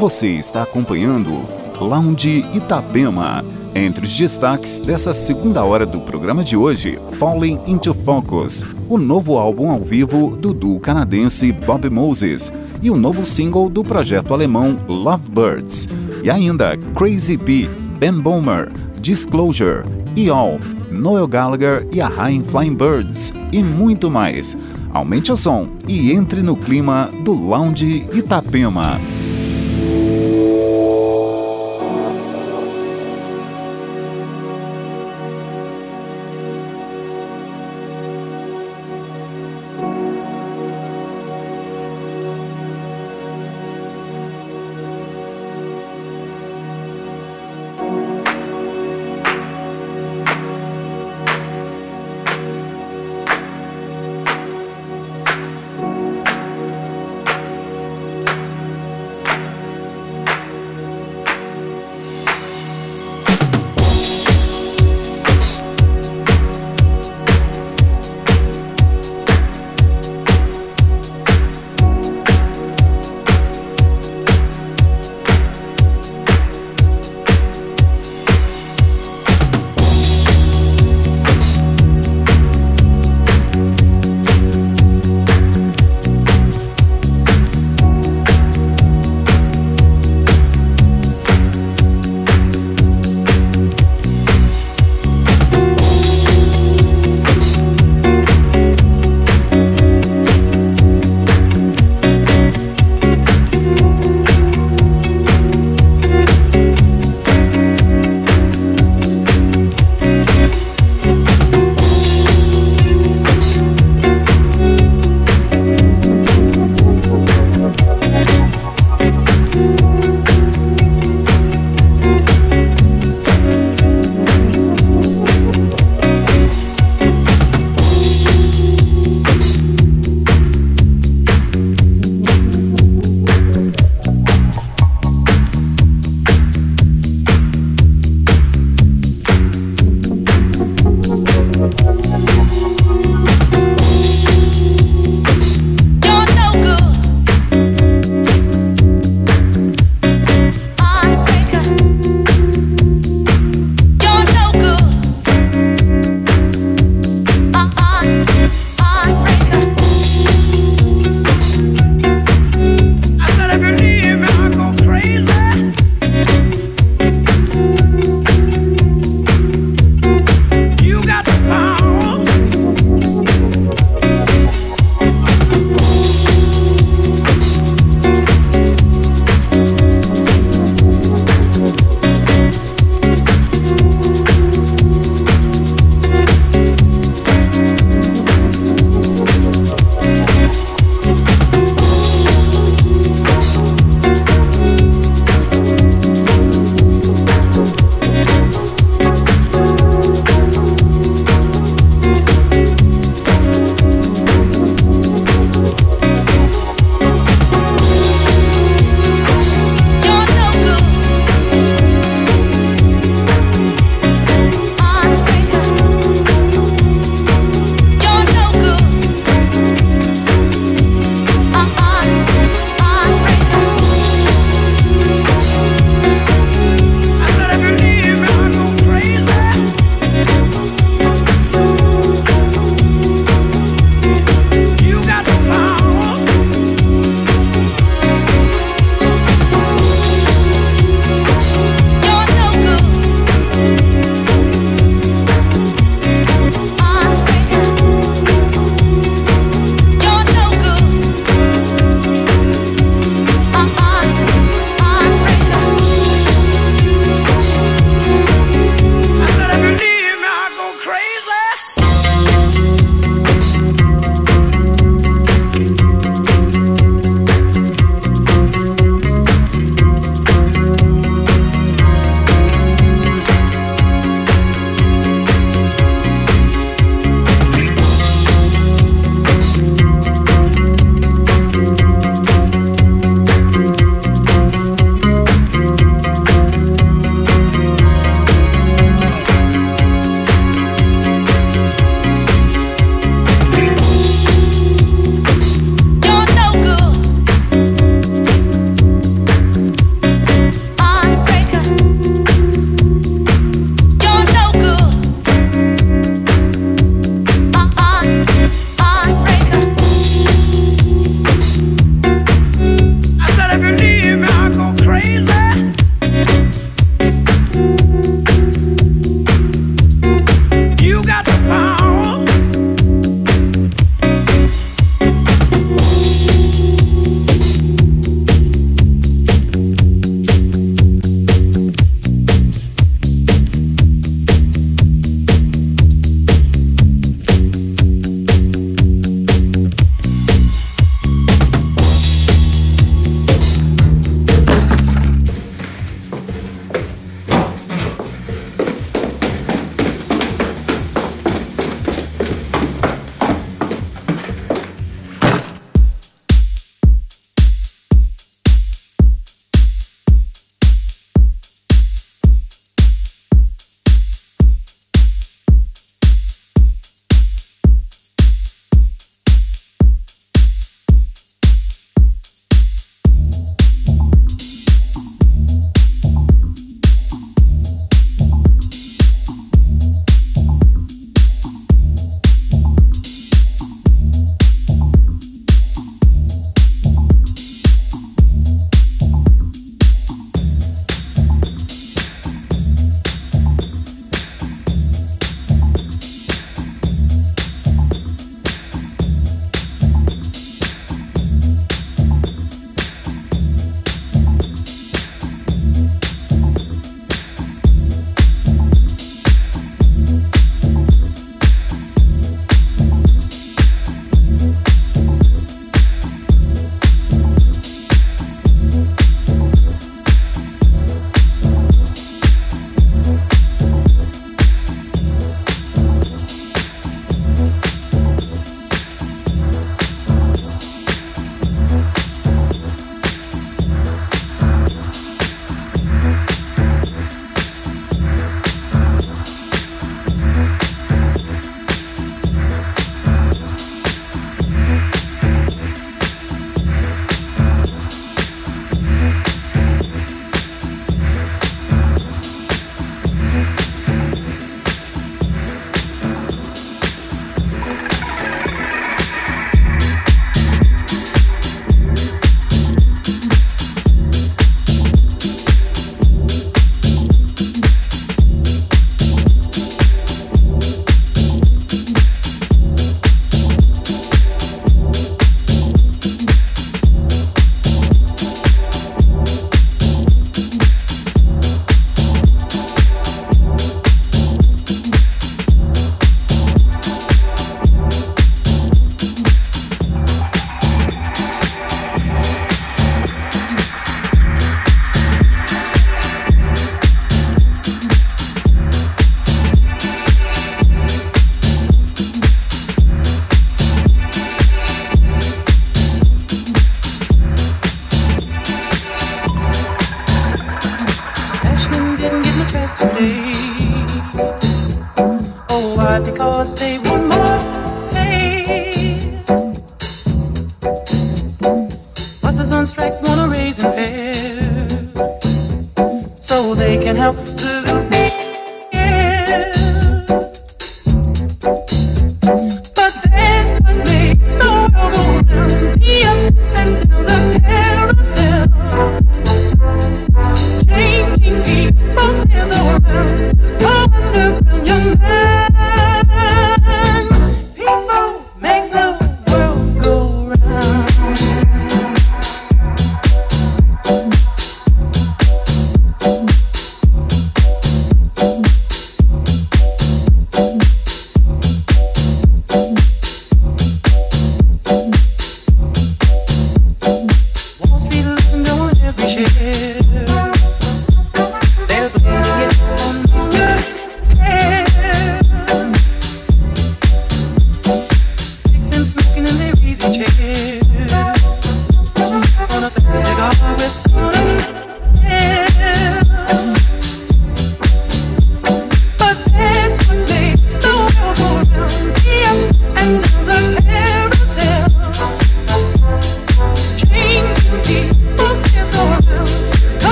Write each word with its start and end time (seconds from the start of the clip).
Você 0.00 0.28
está 0.28 0.62
acompanhando 0.62 1.46
Lounge 1.78 2.42
Itapema. 2.54 3.44
Entre 3.74 4.02
os 4.02 4.16
destaques 4.16 4.80
dessa 4.80 5.12
segunda 5.12 5.62
hora 5.62 5.84
do 5.84 6.00
programa 6.00 6.42
de 6.42 6.56
hoje, 6.56 6.98
Falling 7.18 7.60
into 7.66 7.92
Focus, 7.92 8.64
o 8.88 8.96
novo 8.96 9.36
álbum 9.36 9.68
ao 9.68 9.78
vivo 9.78 10.34
do 10.34 10.54
duo 10.54 10.80
canadense 10.80 11.52
Bob 11.52 11.90
Moses 11.90 12.50
e 12.80 12.90
o 12.90 12.96
novo 12.96 13.26
single 13.26 13.68
do 13.68 13.84
projeto 13.84 14.32
alemão 14.32 14.74
Lovebirds. 14.88 15.86
E 16.24 16.30
ainda 16.30 16.78
Crazy 16.96 17.36
P, 17.36 17.68
Ben 17.98 18.14
Bomer, 18.14 18.72
Disclosure, 19.02 19.84
E.All, 20.16 20.58
Noel 20.90 21.28
Gallagher 21.28 21.86
e 21.92 22.00
a 22.00 22.08
High 22.08 22.42
Flying 22.48 22.74
Birds 22.74 23.34
e 23.52 23.62
muito 23.62 24.10
mais. 24.10 24.56
Aumente 24.94 25.30
o 25.30 25.36
som 25.36 25.68
e 25.86 26.10
entre 26.10 26.40
no 26.40 26.56
clima 26.56 27.10
do 27.22 27.34
Lounge 27.34 28.08
Itapema. 28.14 28.98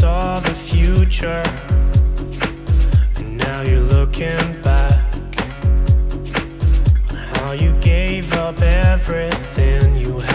saw 0.00 0.38
the 0.38 0.50
future, 0.50 1.42
and 3.16 3.36
now 3.36 3.62
you're 3.62 3.80
looking 3.80 4.62
back 4.62 5.04
on 7.10 7.16
how 7.34 7.50
you 7.50 7.72
gave 7.80 8.32
up 8.34 8.62
everything 8.62 9.96
you 9.96 10.20
had. 10.20 10.27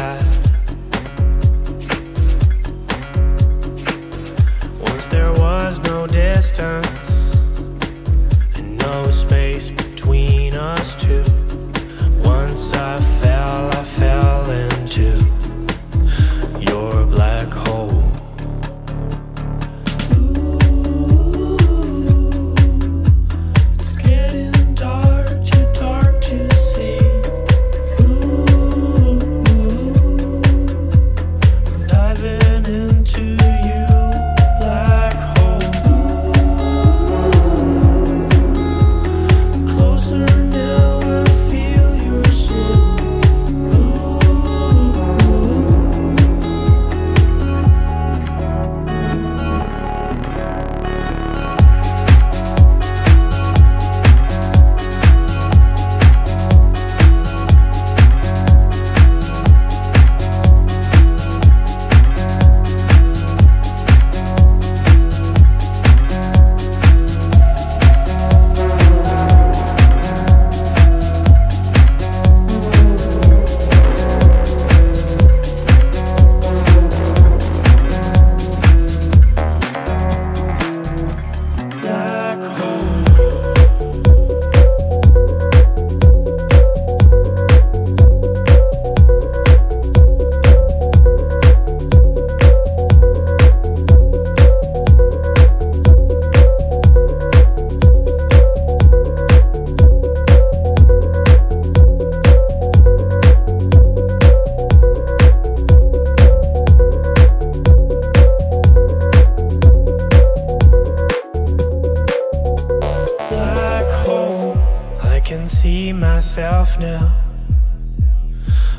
Can 115.44 115.50
see 115.50 115.92
myself 115.92 116.80
now 116.80 117.06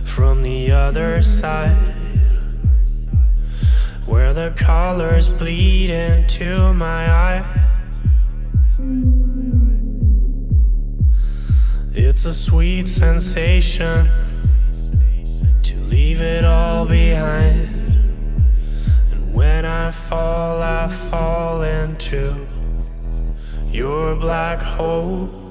from 0.02 0.40
the 0.40 0.70
other 0.70 1.20
side, 1.20 1.76
where 4.06 4.32
the 4.32 4.50
colors 4.56 5.28
bleed 5.28 5.90
into 5.90 6.72
my 6.72 7.10
eye. 7.10 7.44
It's 11.92 12.24
a 12.24 12.32
sweet 12.32 12.88
sensation 12.88 14.08
to 15.64 15.76
leave 15.90 16.22
it 16.22 16.46
all 16.46 16.86
behind. 16.86 17.68
And 19.12 19.34
when 19.34 19.66
I 19.66 19.90
fall, 19.90 20.62
I 20.62 20.88
fall 20.88 21.60
into 21.60 22.46
your 23.70 24.16
black 24.16 24.60
hole. 24.60 25.43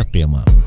Itapema. 0.00 0.59